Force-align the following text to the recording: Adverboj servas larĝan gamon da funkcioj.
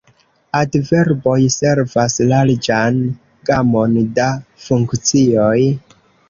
Adverboj 0.59 1.35
servas 1.55 2.15
larĝan 2.31 2.97
gamon 3.51 3.95
da 4.17 4.27
funkcioj. 4.65 5.55